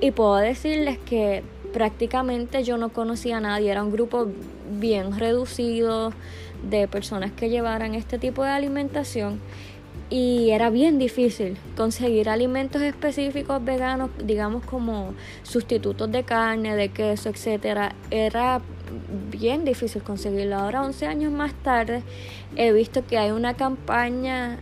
[0.00, 4.28] y puedo decirles que prácticamente yo no conocía a nadie, era un grupo
[4.70, 6.12] bien reducido,
[6.62, 9.40] de personas que llevaran este tipo de alimentación
[10.10, 17.28] y era bien difícil conseguir alimentos específicos veganos, digamos como sustitutos de carne, de queso,
[17.28, 17.94] etcétera.
[18.10, 18.62] Era
[19.38, 20.56] bien difícil conseguirlo.
[20.56, 22.02] Ahora, 11 años más tarde,
[22.56, 24.58] he visto que hay una campaña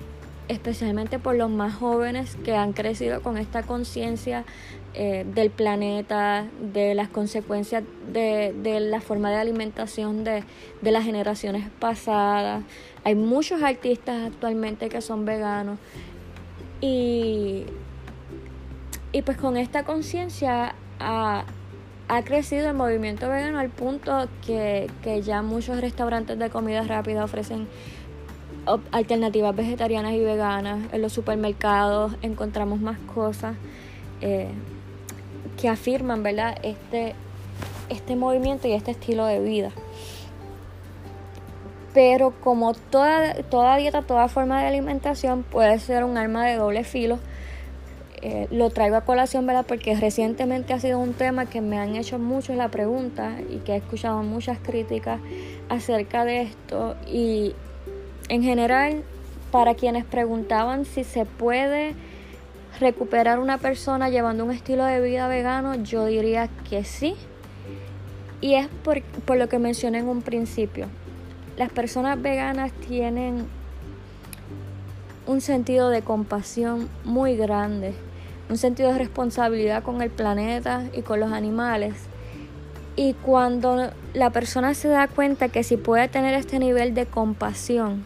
[0.48, 4.44] especialmente por los más jóvenes que han crecido con esta conciencia
[4.98, 10.42] eh, del planeta, de las consecuencias de, de la forma de alimentación de,
[10.80, 12.64] de, las generaciones pasadas.
[13.04, 15.78] Hay muchos artistas actualmente que son veganos
[16.80, 17.64] y,
[19.12, 21.44] y pues con esta conciencia ha,
[22.08, 27.22] ha, crecido el movimiento vegano al punto que, que ya muchos restaurantes de comida rápida
[27.22, 27.68] ofrecen
[28.92, 30.80] alternativas vegetarianas y veganas.
[30.92, 33.56] En los supermercados encontramos más cosas
[34.20, 34.48] eh,
[35.56, 36.56] que afirman, ¿verdad?
[36.62, 37.14] Este,
[37.88, 39.70] este movimiento y este estilo de vida.
[41.94, 46.84] Pero como toda, toda dieta, toda forma de alimentación puede ser un arma de doble
[46.84, 47.18] filo,
[48.22, 49.64] eh, lo traigo a colación, ¿verdad?
[49.66, 53.72] Porque recientemente ha sido un tema que me han hecho mucho la pregunta y que
[53.72, 55.20] he escuchado muchas críticas
[55.68, 56.96] acerca de esto.
[57.06, 57.54] Y
[58.28, 59.04] en general,
[59.50, 61.94] para quienes preguntaban si se puede
[62.80, 67.14] recuperar una persona llevando un estilo de vida vegano, yo diría que sí.
[68.40, 70.86] Y es por, por lo que mencioné en un principio.
[71.56, 73.46] Las personas veganas tienen
[75.26, 77.94] un sentido de compasión muy grande,
[78.48, 81.94] un sentido de responsabilidad con el planeta y con los animales.
[82.94, 88.04] Y cuando la persona se da cuenta que si puede tener este nivel de compasión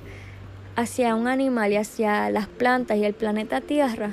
[0.76, 4.12] hacia un animal y hacia las plantas y el planeta Tierra,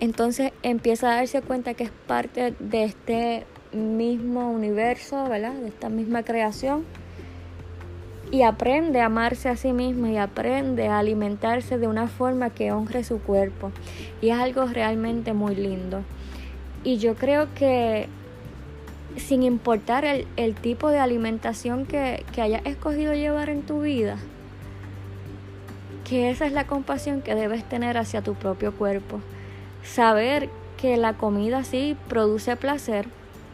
[0.00, 5.54] entonces empieza a darse cuenta que es parte de este mismo universo, ¿verdad?
[5.54, 6.84] De esta misma creación.
[8.30, 12.72] Y aprende a amarse a sí mismo y aprende a alimentarse de una forma que
[12.72, 13.70] honre su cuerpo.
[14.20, 16.02] Y es algo realmente muy lindo.
[16.82, 18.08] Y yo creo que
[19.16, 24.18] sin importar el, el tipo de alimentación que, que hayas escogido llevar en tu vida,
[26.04, 29.20] que esa es la compasión que debes tener hacia tu propio cuerpo
[29.86, 33.06] saber que la comida sí produce placer,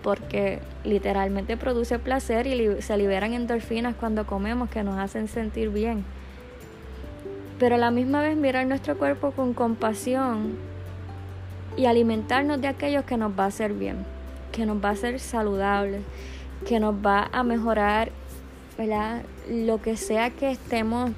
[0.03, 6.05] porque literalmente produce placer y se liberan endorfinas cuando comemos que nos hacen sentir bien.
[7.59, 10.57] Pero a la misma vez mirar nuestro cuerpo con compasión
[11.77, 14.05] y alimentarnos de aquellos que nos va a hacer bien,
[14.51, 16.03] que nos va a hacer saludables,
[16.67, 18.11] que nos va a mejorar
[19.49, 21.13] lo que sea que estemos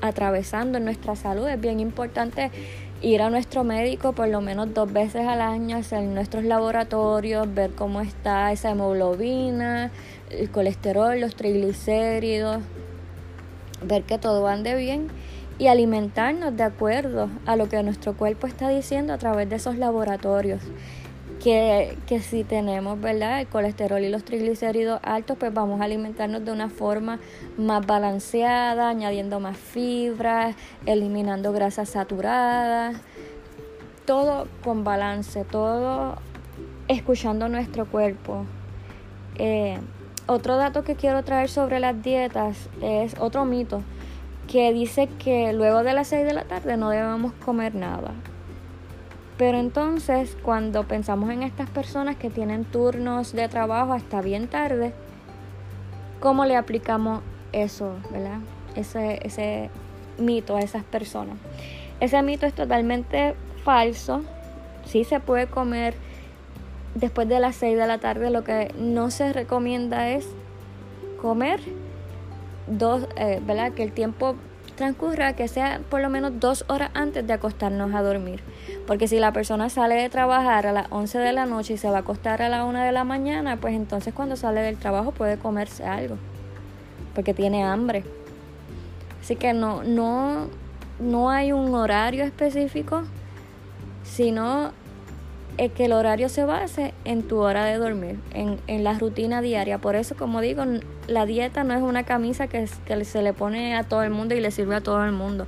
[0.00, 1.46] atravesando en nuestra salud.
[1.46, 2.50] Es bien importante
[3.02, 7.72] ir a nuestro médico por lo menos dos veces al año, hacer nuestros laboratorios, ver
[7.72, 9.90] cómo está esa hemoglobina,
[10.30, 12.62] el colesterol, los triglicéridos,
[13.82, 15.08] ver que todo ande bien
[15.58, 19.76] y alimentarnos de acuerdo a lo que nuestro cuerpo está diciendo a través de esos
[19.76, 20.60] laboratorios.
[21.46, 23.40] Que, que, si tenemos ¿verdad?
[23.40, 27.20] el colesterol y los triglicéridos altos, pues vamos a alimentarnos de una forma
[27.56, 30.56] más balanceada, añadiendo más fibras,
[30.86, 32.96] eliminando grasas saturadas,
[34.06, 36.16] todo con balance, todo
[36.88, 38.44] escuchando nuestro cuerpo.
[39.36, 39.78] Eh,
[40.26, 43.84] otro dato que quiero traer sobre las dietas es otro mito
[44.48, 48.14] que dice que luego de las 6 de la tarde no debemos comer nada.
[49.38, 54.92] Pero entonces cuando pensamos en estas personas que tienen turnos de trabajo hasta bien tarde,
[56.20, 57.22] ¿cómo le aplicamos
[57.52, 58.38] eso, verdad?
[58.74, 59.70] Ese, ese
[60.18, 61.36] mito a esas personas.
[62.00, 64.22] Ese mito es totalmente falso.
[64.84, 65.94] Sí se puede comer
[66.94, 68.30] después de las 6 de la tarde.
[68.30, 70.26] Lo que no se recomienda es
[71.20, 71.60] comer
[72.66, 73.72] dos, eh, ¿verdad?
[73.72, 74.36] Que el tiempo
[74.76, 78.42] transcurra, que sea por lo menos dos horas antes de acostarnos a dormir.
[78.86, 81.90] Porque si la persona sale de trabajar a las 11 de la noche y se
[81.90, 85.10] va a acostar a la 1 de la mañana, pues entonces cuando sale del trabajo
[85.12, 86.16] puede comerse algo.
[87.14, 88.04] Porque tiene hambre.
[89.20, 90.46] Así que no, no,
[91.00, 93.02] no hay un horario específico,
[94.04, 94.70] sino
[95.56, 99.78] que el horario se base en tu hora de dormir, en, en, la rutina diaria.
[99.78, 100.62] Por eso, como digo,
[101.08, 104.34] la dieta no es una camisa que, que se le pone a todo el mundo
[104.34, 105.46] y le sirve a todo el mundo.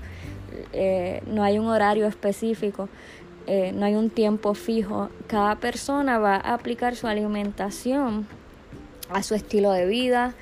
[0.73, 2.89] Eh, no hay un horario específico,
[3.51, 5.09] eh, no hay un tiempo fijo.
[5.27, 8.27] Cada persona va a aplicar su alimentación
[9.09, 10.35] a su estilo de vida,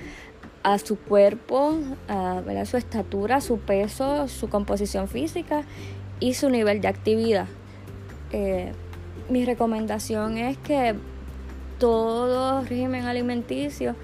[0.65, 5.63] a su cuerpo, a, su estatura, su peso, su composición física
[6.19, 7.47] y su nivel de actividad.
[8.33, 8.73] Eh,
[9.31, 10.97] mi recomendación es que
[11.79, 13.95] todo régimen alimenticio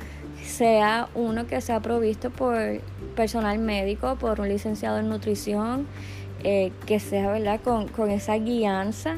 [0.44, 2.57] sea uno que sea provisto por
[3.16, 5.88] personal médico, por un licenciado en nutrición,
[6.45, 7.61] eh, que sea ¿verdad?
[7.61, 9.16] Con, con, esa guianza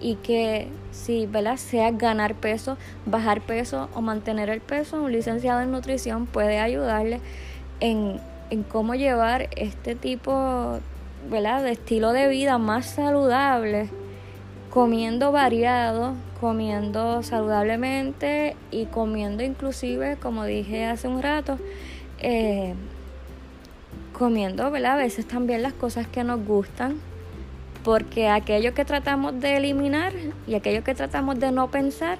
[0.00, 1.56] y que si ¿verdad?
[1.56, 7.20] sea ganar peso, bajar peso o mantener el peso, un licenciado en nutrición puede ayudarle
[7.80, 8.20] en,
[8.50, 10.80] en cómo llevar este tipo
[11.30, 11.62] ¿verdad?
[11.62, 13.88] de estilo de vida más saludable
[14.72, 21.58] comiendo variado, comiendo saludablemente y comiendo inclusive, como dije hace un rato,
[22.20, 22.74] eh,
[24.22, 24.92] comiendo, ¿verdad?
[24.92, 26.94] A veces también las cosas que nos gustan,
[27.82, 30.12] porque aquello que tratamos de eliminar
[30.46, 32.18] y aquello que tratamos de no pensar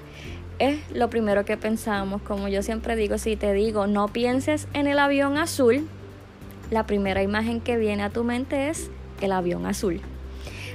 [0.59, 2.21] es lo primero que pensamos.
[2.21, 5.87] Como yo siempre digo, si te digo, no pienses en el avión azul,
[6.71, 8.91] la primera imagen que viene a tu mente es
[9.21, 10.01] el avión azul.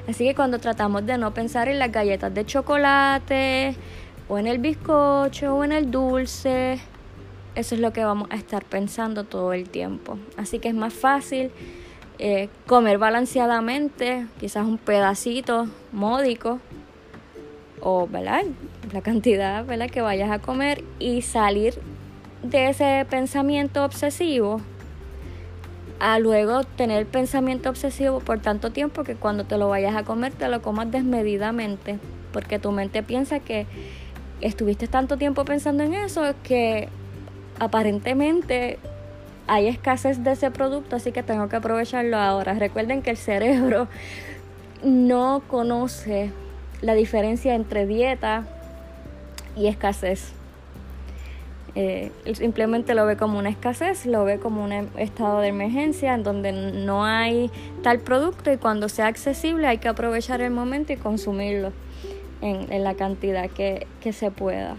[0.08, 3.76] Así que cuando tratamos de no pensar en las galletas de chocolate,
[4.30, 6.80] o en el bizcocho, o en el dulce,
[7.58, 10.16] eso es lo que vamos a estar pensando todo el tiempo.
[10.36, 11.50] Así que es más fácil
[12.20, 16.60] eh, comer balanceadamente, quizás un pedacito módico,
[17.80, 18.44] o ¿verdad?
[18.92, 19.90] la cantidad ¿verdad?
[19.90, 21.74] que vayas a comer y salir
[22.42, 24.60] de ese pensamiento obsesivo
[25.98, 30.32] a luego tener pensamiento obsesivo por tanto tiempo que cuando te lo vayas a comer
[30.32, 31.98] te lo comas desmedidamente,
[32.32, 33.66] porque tu mente piensa que
[34.40, 36.88] estuviste tanto tiempo pensando en eso que
[37.58, 38.78] aparentemente
[39.46, 42.54] hay escasez de ese producto, así que tengo que aprovecharlo ahora.
[42.54, 43.88] Recuerden que el cerebro
[44.82, 46.30] no conoce
[46.82, 48.44] la diferencia entre dieta
[49.56, 50.32] y escasez.
[51.74, 56.24] Eh, simplemente lo ve como una escasez, lo ve como un estado de emergencia en
[56.24, 57.50] donde no hay
[57.82, 61.72] tal producto y cuando sea accesible hay que aprovechar el momento y consumirlo
[62.40, 64.76] en, la cantidad que, se pueda.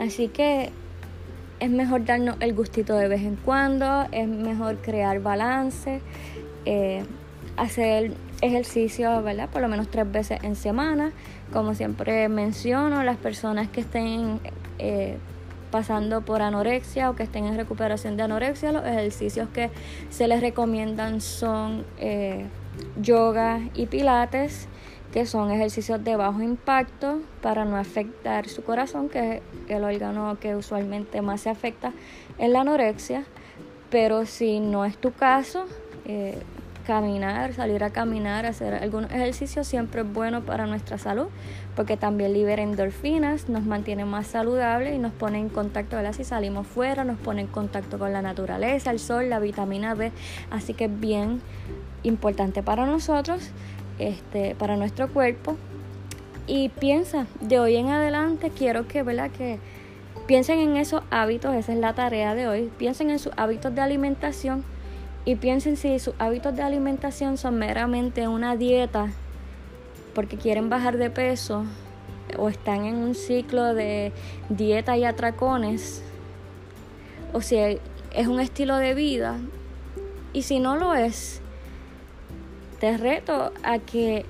[0.00, 0.70] Así que
[1.62, 6.00] es mejor darnos el gustito de vez en cuando, es mejor crear balance,
[6.64, 7.04] eh,
[7.56, 9.48] hacer ejercicio, ¿verdad?
[9.48, 11.12] Por lo menos tres veces en semana.
[11.52, 14.40] Como siempre menciono, las personas que estén
[14.80, 15.18] eh,
[15.70, 19.70] pasando por anorexia o que estén en recuperación de anorexia, los ejercicios que
[20.10, 22.44] se les recomiendan son eh,
[23.00, 24.66] yoga y pilates,
[25.12, 30.38] que son ejercicios de bajo impacto para no afectar su corazón, que es el órgano
[30.40, 31.92] que usualmente más se afecta
[32.38, 33.24] en la anorexia.
[33.90, 35.66] Pero si no es tu caso,
[36.06, 36.38] eh,
[36.86, 41.26] caminar, salir a caminar, hacer algunos ejercicios siempre es bueno para nuestra salud,
[41.76, 45.98] porque también libera endorfinas, nos mantiene más saludables y nos pone en contacto.
[46.12, 50.10] Si salimos fuera, nos pone en contacto con la naturaleza, el sol, la vitamina B,
[50.50, 51.40] así que es bien
[52.02, 53.50] importante para nosotros,
[53.98, 55.56] este, para nuestro cuerpo.
[56.46, 59.30] Y piensa, de hoy en adelante quiero que, ¿verdad?
[59.30, 59.58] Que
[60.26, 63.80] piensen en esos hábitos, esa es la tarea de hoy, piensen en sus hábitos de
[63.80, 64.64] alimentación
[65.24, 69.12] y piensen si sus hábitos de alimentación son meramente una dieta
[70.14, 71.64] porque quieren bajar de peso
[72.38, 74.12] o están en un ciclo de
[74.48, 76.02] dieta y atracones
[77.32, 79.38] o si es un estilo de vida
[80.32, 81.41] y si no lo es
[82.82, 84.26] te reto a que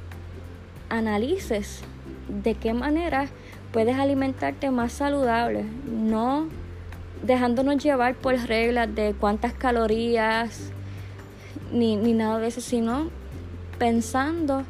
[0.90, 1.80] analices
[2.28, 3.28] de qué manera
[3.72, 6.48] puedes alimentarte más saludable no
[7.22, 10.70] dejándonos llevar por reglas de cuántas calorías
[11.72, 13.08] ni, ni nada de eso, sino
[13.78, 14.64] pensando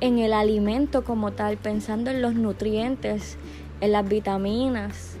[0.00, 3.36] en el alimento como tal, pensando en los nutrientes,
[3.82, 5.18] en las vitaminas,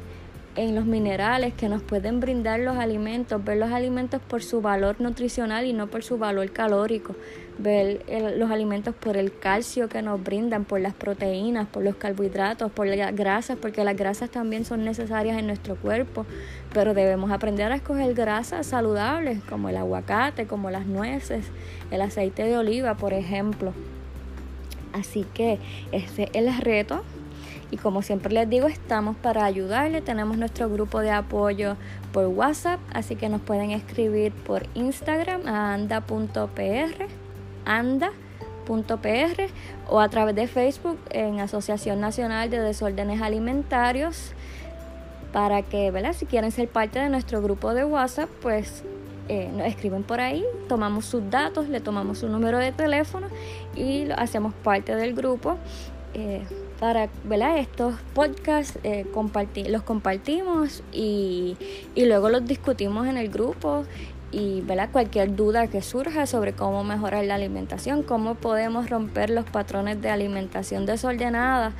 [0.56, 5.00] en los minerales que nos pueden brindar los alimentos, ver los alimentos por su valor
[5.00, 7.14] nutricional y no por su valor calórico,
[7.58, 8.04] ver
[8.36, 12.86] los alimentos por el calcio que nos brindan, por las proteínas, por los carbohidratos, por
[12.86, 16.24] las grasas, porque las grasas también son necesarias en nuestro cuerpo,
[16.72, 21.44] pero debemos aprender a escoger grasas saludables como el aguacate, como las nueces,
[21.90, 23.72] el aceite de oliva, por ejemplo.
[24.92, 25.58] Así que
[25.92, 27.02] ese es el reto
[27.70, 30.00] y como siempre les digo, estamos para ayudarle.
[30.00, 31.76] Tenemos nuestro grupo de apoyo
[32.12, 37.06] por WhatsApp, así que nos pueden escribir por Instagram a anda.pr,
[37.68, 39.42] anda.pr
[39.88, 44.32] o a través de Facebook en Asociación Nacional de Desórdenes Alimentarios
[45.32, 46.14] para que, ¿verdad?
[46.14, 48.82] Si quieren ser parte de nuestro grupo de WhatsApp, pues
[49.28, 53.28] eh, nos escriben por ahí, tomamos sus datos, le tomamos su número de teléfono
[53.76, 55.56] y lo hacemos parte del grupo.
[56.14, 56.42] Eh,
[56.80, 57.58] para ¿verdad?
[57.58, 59.04] estos podcasts eh,
[59.68, 61.56] los compartimos y,
[61.94, 63.84] y, luego los discutimos en el grupo
[64.30, 64.90] y ¿verdad?
[64.92, 70.10] cualquier duda que surja sobre cómo mejorar la alimentación, cómo podemos romper los patrones de
[70.10, 71.72] alimentación desordenada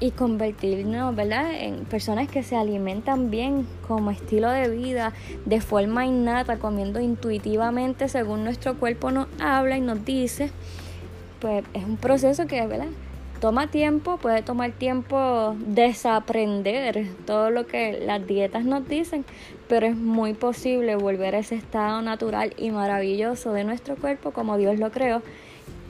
[0.00, 1.52] y convertirnos ¿verdad?
[1.54, 5.12] en personas que se alimentan bien como estilo de vida,
[5.44, 10.50] de forma innata, comiendo intuitivamente según nuestro cuerpo nos habla y nos dice,
[11.40, 12.88] pues es un proceso que ¿verdad?
[13.40, 19.24] toma tiempo, puede tomar tiempo desaprender todo lo que las dietas nos dicen,
[19.68, 24.56] pero es muy posible volver a ese estado natural y maravilloso de nuestro cuerpo como
[24.56, 25.22] Dios lo creó,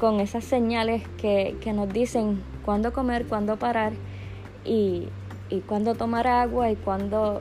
[0.00, 3.92] con esas señales que, que nos dicen cuándo comer, cuándo parar
[4.64, 5.08] y,
[5.50, 7.40] y cuándo tomar agua y cuándo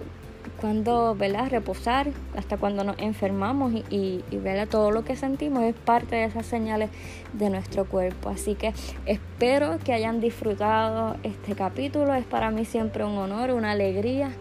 [1.17, 1.49] ¿verdad?
[1.49, 6.45] reposar, hasta cuando nos enfermamos y, y, todo lo que sentimos es parte de esas
[6.45, 6.89] señales
[7.33, 8.29] de nuestro cuerpo.
[8.29, 8.73] Así que
[9.05, 12.13] espero que hayan disfrutado este capítulo.
[12.15, 14.31] Es para mí siempre un honor, una alegría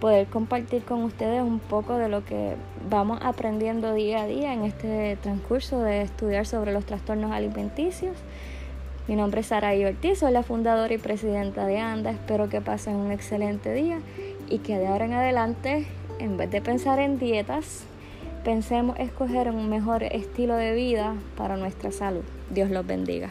[0.00, 2.54] poder compartir con ustedes un poco de lo que
[2.88, 8.16] vamos aprendiendo día a día en este transcurso de estudiar sobre los trastornos alimenticios.
[9.08, 12.10] Mi nombre es Sara Ortiz, soy la fundadora y presidenta de ANDA.
[12.10, 14.00] Espero que pasen un excelente día
[14.48, 15.86] y que de ahora en adelante,
[16.18, 17.84] en vez de pensar en dietas,
[18.44, 22.24] pensemos escoger un mejor estilo de vida para nuestra salud.
[22.50, 23.30] Dios los bendiga.